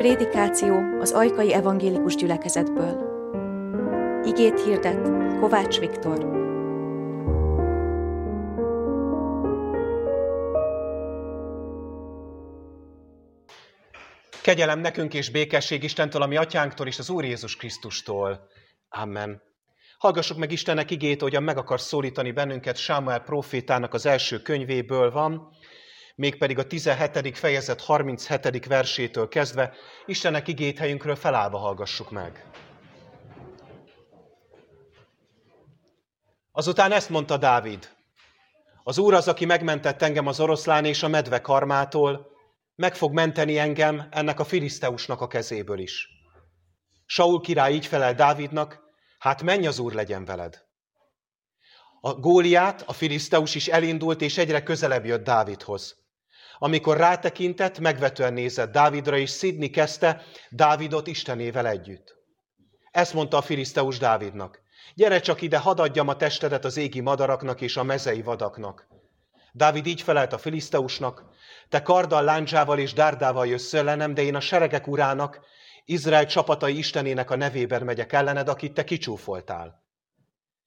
Prédikáció 0.00 0.98
az 1.00 1.12
Ajkai 1.12 1.52
Evangélikus 1.52 2.14
Gyülekezetből. 2.14 2.94
Igét 4.24 4.64
hirdet 4.64 5.02
Kovács 5.40 5.78
Viktor. 5.78 6.18
Kegyelem 14.42 14.80
nekünk 14.80 15.14
és 15.14 15.30
békesség 15.30 15.82
Istentől, 15.82 16.22
ami 16.22 16.36
atyánktól 16.36 16.86
és 16.86 16.98
az 16.98 17.10
Úr 17.10 17.24
Jézus 17.24 17.56
Krisztustól. 17.56 18.48
Amen. 18.88 19.42
Hallgassuk 19.98 20.38
meg 20.38 20.52
Istennek 20.52 20.90
igét, 20.90 21.20
hogyan 21.20 21.42
meg 21.42 21.56
akar 21.56 21.80
szólítani 21.80 22.32
bennünket 22.32 22.76
Sámuel 22.76 23.20
profétának 23.20 23.94
az 23.94 24.06
első 24.06 24.42
könyvéből 24.42 25.10
van, 25.10 25.48
mégpedig 26.20 26.58
a 26.58 26.66
17. 26.66 27.38
fejezet 27.38 27.80
37. 27.80 28.66
versétől 28.66 29.28
kezdve 29.28 29.72
Istennek 30.06 30.48
igét 30.48 30.78
helyünkről 30.78 31.16
felállva 31.16 31.58
hallgassuk 31.58 32.10
meg. 32.10 32.44
Azután 36.52 36.92
ezt 36.92 37.08
mondta 37.08 37.36
Dávid. 37.36 37.88
Az 38.82 38.98
Úr 38.98 39.14
az, 39.14 39.28
aki 39.28 39.44
megmentett 39.44 40.02
engem 40.02 40.26
az 40.26 40.40
oroszlán 40.40 40.84
és 40.84 41.02
a 41.02 41.08
medve 41.08 41.40
karmától, 41.40 42.26
meg 42.74 42.94
fog 42.94 43.12
menteni 43.12 43.58
engem 43.58 44.08
ennek 44.10 44.40
a 44.40 44.44
filiszteusnak 44.44 45.20
a 45.20 45.26
kezéből 45.26 45.78
is. 45.78 46.08
Saul 47.06 47.40
király 47.40 47.72
így 47.74 47.86
felel 47.86 48.14
Dávidnak, 48.14 48.80
hát 49.18 49.42
menj 49.42 49.66
az 49.66 49.78
Úr 49.78 49.92
legyen 49.92 50.24
veled. 50.24 50.62
A 52.00 52.14
Góliát, 52.14 52.82
a 52.86 52.92
filiszteus 52.92 53.54
is 53.54 53.68
elindult, 53.68 54.20
és 54.20 54.38
egyre 54.38 54.62
közelebb 54.62 55.04
jött 55.04 55.24
Dávidhoz. 55.24 55.99
Amikor 56.62 56.96
rátekintett, 56.96 57.78
megvetően 57.78 58.32
nézett 58.32 58.72
Dávidra, 58.72 59.16
és 59.16 59.30
szidni 59.30 59.70
kezdte 59.70 60.22
Dávidot 60.50 61.06
Istenével 61.06 61.66
együtt. 61.66 62.16
Ezt 62.90 63.14
mondta 63.14 63.36
a 63.36 63.42
filiszteus 63.42 63.98
Dávidnak. 63.98 64.62
Gyere 64.94 65.20
csak 65.20 65.42
ide, 65.42 65.58
hadd 65.58 65.80
adjam 65.80 66.08
a 66.08 66.16
testedet 66.16 66.64
az 66.64 66.76
égi 66.76 67.00
madaraknak 67.00 67.60
és 67.60 67.76
a 67.76 67.82
mezei 67.82 68.22
vadaknak. 68.22 68.86
Dávid 69.52 69.86
így 69.86 70.02
felelt 70.02 70.32
a 70.32 70.38
filiszteusnak, 70.38 71.24
te 71.68 71.82
karddal, 71.82 72.24
láncsával 72.24 72.78
és 72.78 72.92
dárdával 72.92 73.46
jössz 73.46 73.74
ellenem, 73.74 74.14
de 74.14 74.22
én 74.22 74.34
a 74.34 74.40
seregek 74.40 74.86
urának, 74.86 75.40
Izrael 75.84 76.26
csapatai 76.26 76.78
Istenének 76.78 77.30
a 77.30 77.36
nevében 77.36 77.82
megyek 77.82 78.12
ellened, 78.12 78.48
akit 78.48 78.74
te 78.74 78.84
kicsúfoltál. 78.84 79.82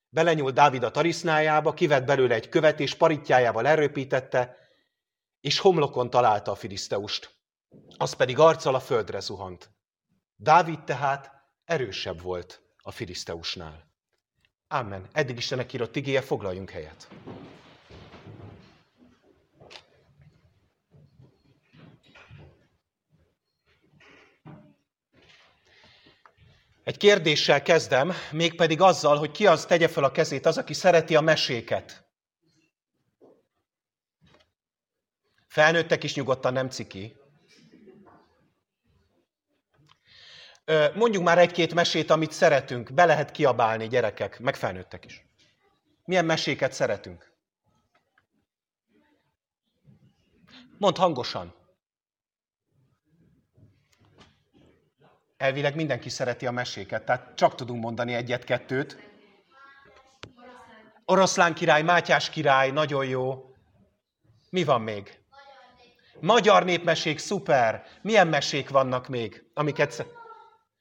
Belenyúlt 0.09 0.53
Dávid 0.53 0.83
a 0.83 0.91
tarisznájába, 0.91 1.73
kivett 1.73 2.05
belőle 2.05 2.35
egy 2.35 2.49
követ, 2.49 2.79
és 2.79 2.95
paritjájával 2.95 3.67
erőpítette, 3.67 4.61
és 5.43 5.59
homlokon 5.59 6.09
találta 6.09 6.51
a 6.51 6.55
filiszteust. 6.55 7.35
Az 7.97 8.13
pedig 8.13 8.39
arccal 8.39 8.75
a 8.75 8.79
földre 8.79 9.19
zuhant. 9.19 9.71
Dávid 10.35 10.83
tehát 10.83 11.31
erősebb 11.65 12.21
volt 12.21 12.61
a 12.81 12.91
filiszteusnál. 12.91 13.91
Amen. 14.67 15.07
Eddig 15.11 15.37
Istenek 15.37 15.73
írott 15.73 15.95
igéje, 15.95 16.21
foglaljunk 16.21 16.69
helyet. 16.69 17.07
Egy 26.83 26.97
kérdéssel 26.97 27.61
kezdem, 27.61 28.13
mégpedig 28.31 28.81
azzal, 28.81 29.17
hogy 29.17 29.31
ki 29.31 29.47
az 29.47 29.65
tegye 29.65 29.87
fel 29.87 30.03
a 30.03 30.11
kezét, 30.11 30.45
az, 30.45 30.57
aki 30.57 30.73
szereti 30.73 31.15
a 31.15 31.21
meséket. 31.21 32.02
Felnőttek 35.53 36.03
is 36.03 36.15
nyugodtan, 36.15 36.53
nem 36.53 36.69
ciki. 36.69 37.15
Mondjuk 40.93 41.23
már 41.23 41.37
egy-két 41.37 41.73
mesét, 41.73 42.09
amit 42.09 42.31
szeretünk. 42.31 42.93
Be 42.93 43.05
lehet 43.05 43.31
kiabálni, 43.31 43.87
gyerekek, 43.87 44.39
meg 44.39 44.55
felnőttek 44.55 45.05
is. 45.05 45.25
Milyen 46.05 46.25
meséket 46.25 46.73
szeretünk? 46.73 47.31
Mondd 50.77 50.97
hangosan. 50.97 51.55
Elvileg 55.37 55.75
mindenki 55.75 56.09
szereti 56.09 56.47
a 56.47 56.51
meséket, 56.51 57.05
tehát 57.05 57.35
csak 57.35 57.55
tudunk 57.55 57.83
mondani 57.83 58.13
egyet-kettőt. 58.13 58.97
Oroszlán 61.05 61.53
király, 61.53 61.81
Mátyás 61.81 62.29
király, 62.29 62.71
nagyon 62.71 63.05
jó. 63.05 63.55
Mi 64.49 64.63
van 64.63 64.81
még? 64.81 65.22
Magyar 66.19 66.65
népmesék, 66.65 67.17
szuper. 67.17 67.83
Milyen 68.01 68.27
mesék 68.27 68.69
vannak 68.69 69.07
még, 69.07 69.45
amiket... 69.53 70.05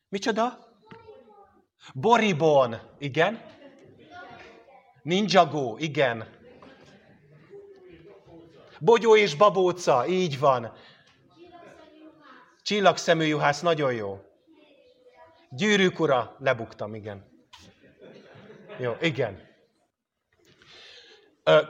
Micsoda? 0.09 0.59
Boribon, 1.95 2.77
igen. 2.99 3.41
Ninjago, 5.03 5.77
igen. 5.79 6.27
Bogyó 8.79 9.17
és 9.17 9.35
babóca, 9.35 10.07
így 10.07 10.39
van. 10.39 10.73
Csillagszemű 12.63 13.25
juhász, 13.25 13.61
nagyon 13.61 13.93
jó. 13.93 14.21
Gyűrűk 15.51 16.01
ura, 16.01 16.37
lebuktam, 16.39 16.95
igen. 16.95 17.25
Jó, 18.79 18.97
igen. 19.01 19.52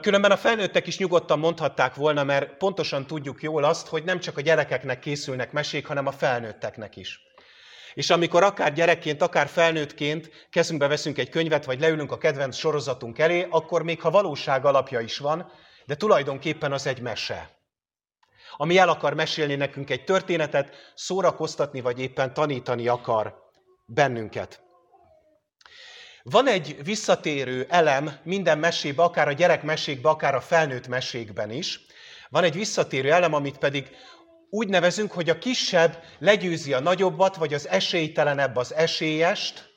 Különben 0.01 0.31
a 0.31 0.37
felnőttek 0.37 0.87
is 0.87 0.97
nyugodtan 0.97 1.39
mondhatták 1.39 1.95
volna, 1.95 2.23
mert 2.23 2.57
pontosan 2.57 3.07
tudjuk 3.07 3.41
jól 3.41 3.63
azt, 3.63 3.87
hogy 3.87 4.03
nem 4.03 4.19
csak 4.19 4.37
a 4.37 4.41
gyerekeknek 4.41 4.99
készülnek 4.99 5.51
mesék, 5.51 5.87
hanem 5.87 6.07
a 6.07 6.11
felnőtteknek 6.11 6.95
is. 6.95 7.19
És 7.93 8.09
amikor 8.09 8.43
akár 8.43 8.73
gyerekként, 8.73 9.21
akár 9.21 9.47
felnőttként 9.47 10.47
kezünkbe 10.49 10.87
veszünk 10.87 11.17
egy 11.17 11.29
könyvet, 11.29 11.65
vagy 11.65 11.79
leülünk 11.79 12.11
a 12.11 12.17
kedvenc 12.17 12.55
sorozatunk 12.55 13.19
elé, 13.19 13.47
akkor 13.49 13.83
még 13.83 14.01
ha 14.01 14.09
valóság 14.09 14.65
alapja 14.65 14.99
is 14.99 15.17
van, 15.17 15.51
de 15.85 15.95
tulajdonképpen 15.95 16.71
az 16.71 16.87
egy 16.87 17.01
mese. 17.01 17.49
Ami 18.57 18.77
el 18.77 18.89
akar 18.89 19.13
mesélni 19.13 19.55
nekünk 19.55 19.89
egy 19.89 20.03
történetet, 20.03 20.75
szórakoztatni, 20.95 21.81
vagy 21.81 21.99
éppen 21.99 22.33
tanítani 22.33 22.87
akar 22.87 23.35
bennünket. 23.85 24.62
Van 26.23 26.47
egy 26.47 26.83
visszatérő 26.83 27.65
elem 27.69 28.19
minden 28.23 28.57
mesébe, 28.57 29.03
akár 29.03 29.27
a 29.27 29.33
gyerekmesékbe, 29.33 30.09
akár 30.09 30.35
a 30.35 30.41
felnőtt 30.41 30.87
mesékben 30.87 31.51
is. 31.51 31.85
Van 32.29 32.43
egy 32.43 32.53
visszatérő 32.53 33.11
elem, 33.11 33.33
amit 33.33 33.57
pedig 33.57 33.89
úgy 34.49 34.67
nevezünk, 34.67 35.11
hogy 35.11 35.29
a 35.29 35.37
kisebb 35.37 36.03
legyőzi 36.19 36.73
a 36.73 36.79
nagyobbat, 36.79 37.35
vagy 37.35 37.53
az 37.53 37.67
esélytelenebb 37.67 38.55
az 38.55 38.73
esélyest, 38.73 39.71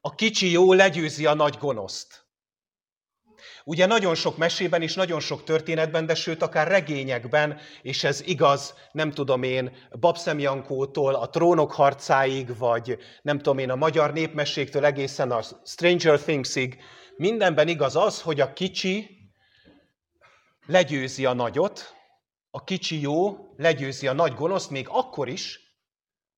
a 0.00 0.14
kicsi 0.14 0.50
jó 0.50 0.72
legyőzi 0.72 1.26
a 1.26 1.34
nagy 1.34 1.56
gonoszt. 1.58 2.25
Ugye 3.68 3.86
nagyon 3.86 4.14
sok 4.14 4.36
mesében 4.36 4.82
és 4.82 4.94
nagyon 4.94 5.20
sok 5.20 5.44
történetben, 5.44 6.06
de 6.06 6.14
sőt 6.14 6.42
akár 6.42 6.68
regényekben, 6.68 7.58
és 7.82 8.04
ez 8.04 8.20
igaz, 8.20 8.74
nem 8.92 9.10
tudom 9.10 9.42
én, 9.42 9.76
Babszem 9.90 10.38
Jankótól 10.38 11.14
a 11.14 11.28
trónok 11.28 11.72
harcáig, 11.72 12.56
vagy 12.58 12.98
nem 13.22 13.36
tudom 13.36 13.58
én, 13.58 13.70
a 13.70 13.76
magyar 13.76 14.12
népmeséktől 14.12 14.84
egészen 14.84 15.30
a 15.30 15.40
Stranger 15.64 16.20
Thingsig, 16.20 16.82
mindenben 17.16 17.68
igaz 17.68 17.96
az, 17.96 18.22
hogy 18.22 18.40
a 18.40 18.52
kicsi 18.52 19.08
legyőzi 20.66 21.24
a 21.24 21.32
nagyot, 21.32 21.94
a 22.50 22.64
kicsi 22.64 23.00
jó 23.00 23.36
legyőzi 23.56 24.06
a 24.06 24.12
nagy 24.12 24.34
gonoszt, 24.34 24.70
még 24.70 24.86
akkor 24.90 25.28
is, 25.28 25.60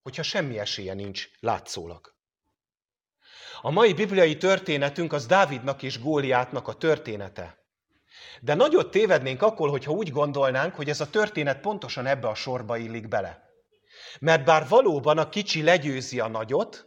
hogyha 0.03 0.23
semmi 0.23 0.59
esélye 0.59 0.95
nincs 0.95 1.29
látszólag. 1.41 2.18
A 3.61 3.71
mai 3.71 3.93
bibliai 3.93 4.37
történetünk 4.37 5.13
az 5.13 5.27
Dávidnak 5.27 5.83
és 5.83 6.01
Góliátnak 6.01 6.69
a 6.69 6.73
története. 6.73 7.59
De 8.41 8.55
nagyot 8.55 8.91
tévednénk 8.91 9.43
akkor, 9.43 9.69
hogyha 9.71 9.93
úgy 9.93 10.11
gondolnánk, 10.11 10.75
hogy 10.75 10.89
ez 10.89 11.01
a 11.01 11.11
történet 11.11 11.61
pontosan 11.61 12.07
ebbe 12.07 12.29
a 12.29 12.35
sorba 12.35 12.77
illik 12.77 13.09
bele. 13.09 13.43
Mert 14.21 14.45
bár 14.45 14.69
valóban 14.69 15.19
a 15.19 15.29
kicsi 15.29 15.63
legyőzi 15.63 16.21
a 16.21 16.29
nagyot, 16.29 16.87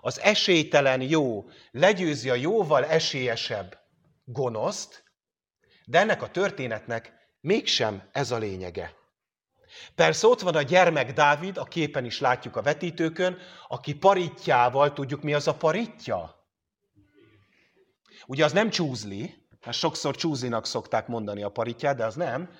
az 0.00 0.20
esélytelen 0.20 1.00
jó 1.00 1.44
legyőzi 1.70 2.30
a 2.30 2.34
jóval 2.34 2.84
esélyesebb 2.84 3.78
gonoszt, 4.24 5.04
de 5.84 5.98
ennek 5.98 6.22
a 6.22 6.30
történetnek 6.30 7.12
mégsem 7.40 8.08
ez 8.12 8.30
a 8.30 8.38
lényege. 8.38 8.94
Persze 9.94 10.26
ott 10.26 10.40
van 10.40 10.56
a 10.56 10.62
gyermek 10.62 11.12
Dávid, 11.12 11.56
a 11.56 11.64
képen 11.64 12.04
is 12.04 12.20
látjuk 12.20 12.56
a 12.56 12.62
vetítőkön, 12.62 13.38
aki 13.68 13.94
paritjával, 13.94 14.92
tudjuk 14.92 15.22
mi 15.22 15.34
az 15.34 15.48
a 15.48 15.54
paritja? 15.54 16.46
Ugye 18.26 18.44
az 18.44 18.52
nem 18.52 18.70
csúzli, 18.70 19.34
mert 19.64 19.76
sokszor 19.76 20.16
csúzinak 20.16 20.66
szokták 20.66 21.06
mondani 21.06 21.42
a 21.42 21.48
paritját, 21.48 21.96
de 21.96 22.04
az 22.04 22.14
nem. 22.14 22.50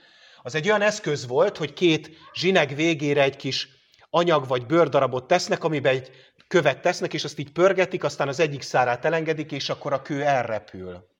Az 0.43 0.55
egy 0.55 0.69
olyan 0.69 0.83
eszköz 0.83 1.27
volt, 1.27 1.57
hogy 1.57 1.73
két 1.73 2.11
zsineg 2.35 2.75
végére 2.75 3.23
egy 3.23 3.37
kis 3.37 3.69
anyag 4.11 4.47
vagy 4.47 4.67
bőrdarabot 4.67 5.27
tesznek, 5.27 5.65
amiben 5.65 5.93
egy 5.93 6.11
követ 6.49 6.81
tesznek, 6.81 7.15
és 7.15 7.25
azt 7.25 7.39
így 7.39 7.53
pörgetik, 7.53 8.05
aztán 8.05 8.29
az 8.29 8.41
egyik 8.41 8.63
szárát 8.63 9.05
elengedik, 9.05 9.53
és 9.53 9.69
akkor 9.69 9.93
a 9.93 10.03
kő 10.03 10.23
elrepül. 10.23 11.11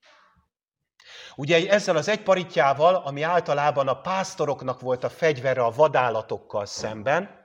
Ugye 1.35 1.69
ezzel 1.69 1.95
az 1.95 2.07
egy 2.07 2.23
paritjával, 2.23 2.95
ami 2.95 3.21
általában 3.21 3.87
a 3.87 4.01
pásztoroknak 4.01 4.79
volt 4.79 5.03
a 5.03 5.09
fegyvere 5.09 5.63
a 5.63 5.71
vadállatokkal 5.71 6.65
szemben, 6.65 7.41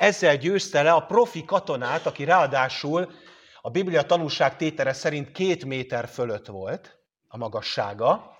Ezzel 0.00 0.36
győzte 0.36 0.82
le 0.82 0.92
a 0.92 1.06
profi 1.06 1.44
katonát, 1.44 2.06
aki 2.06 2.24
ráadásul 2.24 3.12
a 3.60 3.70
Biblia 3.70 4.02
tanúság 4.02 4.56
tétere 4.56 4.92
szerint 4.92 5.32
két 5.32 5.64
méter 5.64 6.08
fölött 6.08 6.46
volt 6.46 6.98
a 7.28 7.36
magassága. 7.36 8.36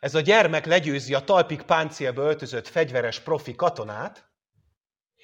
Ez 0.00 0.14
a 0.14 0.20
gyermek 0.20 0.66
legyőzi 0.66 1.14
a 1.14 1.24
talpik 1.24 1.62
páncélba 1.62 2.22
öltözött 2.22 2.68
fegyveres 2.68 3.20
profi 3.20 3.54
katonát, 3.54 4.31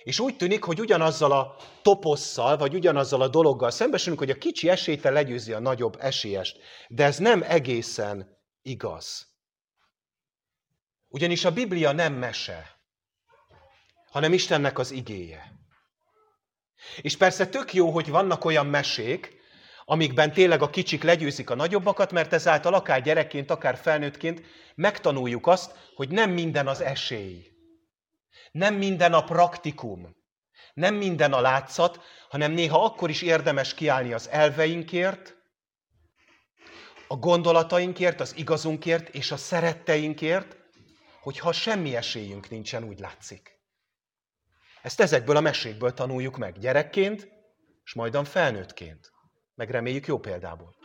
és 0.03 0.21
úgy 0.21 0.37
tűnik, 0.37 0.65
hogy 0.65 0.81
ugyanazzal 0.81 1.33
a 1.33 1.57
toposszal, 1.83 2.57
vagy 2.57 2.75
ugyanazzal 2.75 3.23
a 3.23 3.29
dologgal 3.29 3.71
szembesülünk, 3.71 4.19
hogy 4.19 4.31
a 4.31 4.39
kicsi 4.39 4.69
esélytel 4.69 5.13
legyőzi 5.13 5.53
a 5.53 5.59
nagyobb 5.59 5.97
esélyest. 6.01 6.59
De 6.89 7.05
ez 7.05 7.19
nem 7.19 7.43
egészen 7.43 8.39
igaz. 8.63 9.27
Ugyanis 11.09 11.45
a 11.45 11.53
Biblia 11.53 11.93
nem 11.93 12.15
mese, 12.15 12.81
hanem 14.11 14.33
Istennek 14.33 14.79
az 14.79 14.91
igéje. 14.91 15.53
És 17.01 17.17
persze 17.17 17.49
tök 17.49 17.75
jó, 17.75 17.91
hogy 17.91 18.09
vannak 18.09 18.45
olyan 18.45 18.67
mesék, 18.67 19.37
amikben 19.85 20.33
tényleg 20.33 20.63
a 20.63 20.71
kicsik 20.71 21.03
legyőzik 21.03 21.51
a 21.51 21.55
nagyobbakat, 21.55 22.13
mert 22.13 22.33
ezáltal 22.33 22.75
akár 22.75 23.03
gyerekként, 23.03 23.51
akár 23.51 23.77
felnőttként 23.77 24.43
megtanuljuk 24.75 25.47
azt, 25.47 25.93
hogy 25.95 26.09
nem 26.09 26.31
minden 26.31 26.67
az 26.67 26.81
esély. 26.81 27.58
Nem 28.51 28.75
minden 28.75 29.13
a 29.13 29.25
praktikum. 29.25 30.17
Nem 30.75 30.95
minden 30.95 31.33
a 31.33 31.41
látszat, 31.41 32.01
hanem 32.29 32.53
néha 32.53 32.85
akkor 32.85 33.11
is 33.11 33.23
érdemes 33.23 33.75
kiállni 33.75 34.13
az 34.13 34.29
elveinkért, 34.29 35.37
a 37.09 37.17
gondolatainkért, 37.17 38.21
az 38.21 38.37
igazunkért 38.37 39.09
és 39.09 39.31
a 39.31 39.37
szeretteinkért, 39.37 40.57
hogyha 41.21 41.53
semmi 41.53 41.97
esélyünk 41.97 42.51
nincsen, 42.51 42.85
úgy 42.85 42.99
látszik. 42.99 43.59
Ezt 44.83 45.01
ezekből 45.01 45.37
a 45.37 45.41
mesékből 45.41 45.95
tanuljuk 45.95 46.37
meg 46.37 46.59
gyerekként, 46.59 47.29
és 47.85 47.95
majdan 47.95 48.25
felnőttként. 48.25 49.11
Meg 49.55 49.71
reméljük 49.71 50.07
jó 50.07 50.19
példából. 50.19 50.77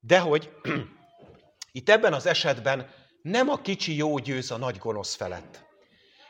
De 0.00 0.18
hogy 0.18 0.52
itt 1.72 1.88
ebben 1.88 2.12
az 2.12 2.26
esetben 2.26 2.90
nem 3.22 3.48
a 3.48 3.60
kicsi 3.60 3.96
jó 3.96 4.18
győz 4.18 4.50
a 4.50 4.56
nagy 4.56 4.78
gonosz 4.78 5.14
felett. 5.14 5.67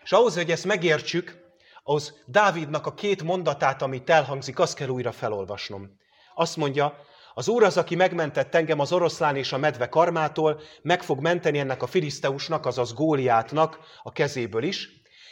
És 0.09 0.15
ahhoz, 0.15 0.35
hogy 0.35 0.51
ezt 0.51 0.65
megértsük, 0.65 1.37
ahhoz 1.83 2.23
Dávidnak 2.27 2.87
a 2.87 2.95
két 2.95 3.23
mondatát, 3.23 3.83
amit 3.83 4.11
elhangzik, 4.11 4.59
azt 4.59 4.75
kell 4.75 4.89
újra 4.89 5.13
felolvasnom. 5.13 5.91
Azt 6.35 6.57
mondja, 6.57 6.99
az 7.35 7.49
Úr 7.49 7.63
az, 7.63 7.77
aki 7.77 7.95
megmentett 7.95 8.55
engem 8.55 8.81
az 8.81 8.93
oroszlán 8.93 9.37
és 9.37 9.53
a 9.53 9.59
medve 9.59 9.89
karmától, 9.89 10.61
meg 10.83 11.03
fog 11.03 11.21
menteni 11.21 11.59
ennek 11.59 11.83
a 11.83 11.87
filiszteusnak, 11.87 12.67
azaz 12.67 12.93
Góliátnak 12.93 13.79
a 14.03 14.13
kezéből 14.13 14.63
is, 14.63 14.89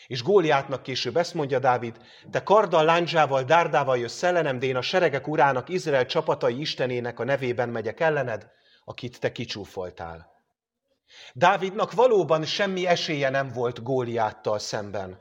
és 0.06 0.22
Góliátnak 0.22 0.82
később 0.82 1.16
ezt 1.16 1.34
mondja 1.34 1.58
Dávid, 1.58 1.96
te 2.30 2.42
karddal, 2.42 2.84
láncsával, 2.84 3.42
dárdával 3.42 3.98
jössz 3.98 4.22
ellenem, 4.22 4.58
de 4.58 4.66
én 4.66 4.76
a 4.76 4.82
seregek 4.82 5.28
urának, 5.28 5.68
Izrael 5.68 6.06
csapatai 6.06 6.60
istenének 6.60 7.18
a 7.18 7.24
nevében 7.24 7.68
megyek 7.68 8.00
ellened, 8.00 8.46
akit 8.84 9.20
te 9.20 9.32
kicsúfoltál. 9.32 10.35
Dávidnak 11.32 11.92
valóban 11.92 12.44
semmi 12.44 12.86
esélye 12.86 13.30
nem 13.30 13.48
volt 13.48 13.82
Góliáttal 13.82 14.58
szemben. 14.58 15.20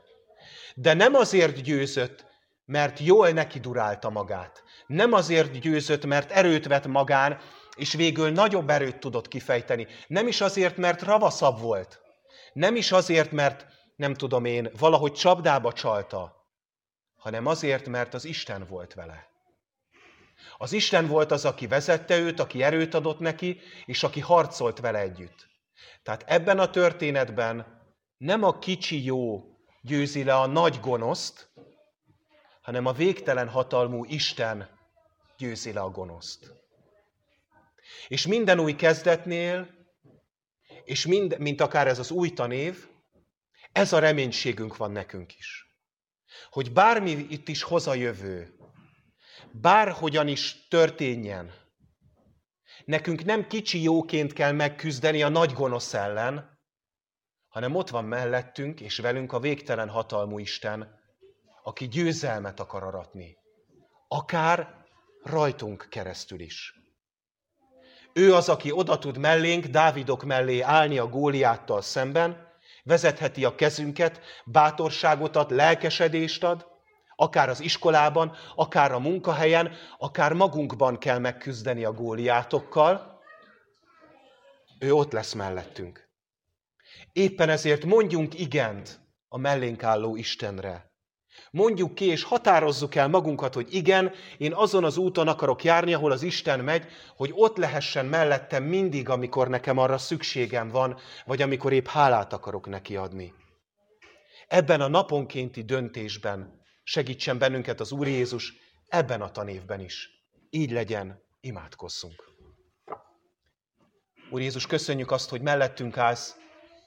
De 0.74 0.94
nem 0.94 1.14
azért 1.14 1.62
győzött, 1.62 2.26
mert 2.64 2.98
jól 2.98 3.30
neki 3.30 3.58
durálta 3.58 4.10
magát. 4.10 4.62
Nem 4.86 5.12
azért 5.12 5.58
győzött, 5.58 6.04
mert 6.04 6.30
erőt 6.30 6.66
vett 6.66 6.86
magán, 6.86 7.40
és 7.76 7.94
végül 7.94 8.30
nagyobb 8.30 8.70
erőt 8.70 8.98
tudott 8.98 9.28
kifejteni. 9.28 9.86
Nem 10.06 10.26
is 10.26 10.40
azért, 10.40 10.76
mert 10.76 11.02
ravaszabb 11.02 11.60
volt. 11.60 12.00
Nem 12.52 12.76
is 12.76 12.92
azért, 12.92 13.30
mert 13.30 13.66
nem 13.96 14.14
tudom 14.14 14.44
én, 14.44 14.70
valahogy 14.78 15.12
csapdába 15.12 15.72
csalta, 15.72 16.36
hanem 17.16 17.46
azért, 17.46 17.88
mert 17.88 18.14
az 18.14 18.24
Isten 18.24 18.66
volt 18.68 18.94
vele. 18.94 19.26
Az 20.58 20.72
Isten 20.72 21.06
volt 21.06 21.30
az, 21.30 21.44
aki 21.44 21.66
vezette 21.66 22.18
őt, 22.18 22.40
aki 22.40 22.62
erőt 22.62 22.94
adott 22.94 23.18
neki, 23.18 23.60
és 23.84 24.02
aki 24.02 24.20
harcolt 24.20 24.80
vele 24.80 24.98
együtt. 24.98 25.46
Tehát 26.02 26.22
ebben 26.26 26.58
a 26.58 26.70
történetben 26.70 27.84
nem 28.16 28.42
a 28.42 28.58
kicsi 28.58 29.04
jó 29.04 29.44
győzi 29.82 30.24
le 30.24 30.34
a 30.34 30.46
nagy 30.46 30.80
gonoszt, 30.80 31.50
hanem 32.60 32.86
a 32.86 32.92
végtelen 32.92 33.48
hatalmú 33.48 34.04
Isten 34.04 34.78
győzi 35.38 35.72
le 35.72 35.80
a 35.80 35.90
gonoszt. 35.90 36.52
És 38.08 38.26
minden 38.26 38.60
új 38.60 38.74
kezdetnél, 38.74 39.74
és 40.84 41.06
mind, 41.06 41.38
mint 41.38 41.60
akár 41.60 41.86
ez 41.86 41.98
az 41.98 42.10
új 42.10 42.32
tanév, 42.32 42.88
ez 43.72 43.92
a 43.92 43.98
reménységünk 43.98 44.76
van 44.76 44.90
nekünk 44.90 45.36
is. 45.36 45.66
Hogy 46.50 46.72
bármi 46.72 47.10
itt 47.10 47.48
is 47.48 47.62
hoz 47.62 47.86
a 47.86 47.94
jövő, 47.94 48.54
bárhogyan 49.52 50.28
is 50.28 50.66
történjen, 50.68 51.65
nekünk 52.86 53.24
nem 53.24 53.46
kicsi 53.46 53.82
jóként 53.82 54.32
kell 54.32 54.52
megküzdeni 54.52 55.22
a 55.22 55.28
nagy 55.28 55.52
gonosz 55.52 55.94
ellen, 55.94 56.58
hanem 57.48 57.74
ott 57.74 57.90
van 57.90 58.04
mellettünk 58.04 58.80
és 58.80 58.98
velünk 58.98 59.32
a 59.32 59.40
végtelen 59.40 59.88
hatalmú 59.88 60.38
Isten, 60.38 61.00
aki 61.62 61.88
győzelmet 61.88 62.60
akar 62.60 62.82
aratni. 62.82 63.36
Akár 64.08 64.84
rajtunk 65.22 65.86
keresztül 65.90 66.40
is. 66.40 66.74
Ő 68.12 68.34
az, 68.34 68.48
aki 68.48 68.72
oda 68.72 68.98
tud 68.98 69.18
mellénk, 69.18 69.66
Dávidok 69.66 70.24
mellé 70.24 70.60
állni 70.60 70.98
a 70.98 71.08
Góliáttal 71.08 71.82
szemben, 71.82 72.48
vezetheti 72.82 73.44
a 73.44 73.54
kezünket, 73.54 74.20
bátorságot 74.44 75.36
ad, 75.36 75.50
lelkesedést 75.50 76.44
ad, 76.44 76.66
akár 77.16 77.48
az 77.48 77.60
iskolában, 77.60 78.36
akár 78.54 78.92
a 78.92 78.98
munkahelyen, 78.98 79.72
akár 79.98 80.32
magunkban 80.32 80.98
kell 80.98 81.18
megküzdeni 81.18 81.84
a 81.84 81.92
góliátokkal, 81.92 83.20
ő 84.78 84.92
ott 84.92 85.12
lesz 85.12 85.32
mellettünk. 85.32 86.08
Éppen 87.12 87.48
ezért 87.48 87.84
mondjunk 87.84 88.38
igent 88.38 89.00
a 89.28 89.38
mellénk 89.38 89.82
álló 89.82 90.16
Istenre. 90.16 90.94
Mondjuk 91.50 91.94
ki 91.94 92.04
és 92.04 92.22
határozzuk 92.22 92.94
el 92.94 93.08
magunkat, 93.08 93.54
hogy 93.54 93.74
igen, 93.74 94.12
én 94.38 94.54
azon 94.54 94.84
az 94.84 94.96
úton 94.96 95.28
akarok 95.28 95.64
járni, 95.64 95.94
ahol 95.94 96.12
az 96.12 96.22
Isten 96.22 96.60
megy, 96.60 96.86
hogy 97.16 97.30
ott 97.34 97.56
lehessen 97.56 98.06
mellettem 98.06 98.64
mindig, 98.64 99.08
amikor 99.08 99.48
nekem 99.48 99.78
arra 99.78 99.98
szükségem 99.98 100.68
van, 100.68 100.98
vagy 101.24 101.42
amikor 101.42 101.72
épp 101.72 101.86
hálát 101.86 102.32
akarok 102.32 102.66
neki 102.66 102.96
adni. 102.96 103.32
Ebben 104.48 104.80
a 104.80 104.88
naponkénti 104.88 105.62
döntésben 105.62 106.64
segítsen 106.86 107.38
bennünket 107.38 107.80
az 107.80 107.92
Úr 107.92 108.06
Jézus, 108.06 108.54
ebben 108.88 109.22
a 109.22 109.30
tanévben 109.30 109.80
is. 109.80 110.10
Így 110.50 110.70
legyen, 110.70 111.22
imádkozzunk. 111.40 112.24
Úr 114.30 114.40
Jézus, 114.40 114.66
köszönjük 114.66 115.10
azt, 115.10 115.30
hogy 115.30 115.40
mellettünk 115.40 115.96
állsz, 115.96 116.36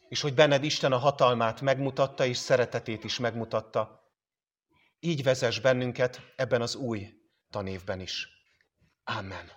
és 0.09 0.21
hogy 0.21 0.33
benned 0.33 0.63
Isten 0.63 0.91
a 0.91 0.97
hatalmát 0.97 1.61
megmutatta, 1.61 2.25
és 2.25 2.37
szeretetét 2.37 3.03
is 3.03 3.19
megmutatta. 3.19 4.03
Így 4.99 5.23
vezess 5.23 5.59
bennünket 5.59 6.21
ebben 6.35 6.61
az 6.61 6.75
új 6.75 7.07
tanévben 7.49 7.99
is. 7.99 8.27
Amen. 9.03 9.51